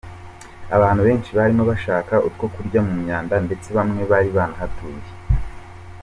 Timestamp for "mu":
2.87-2.93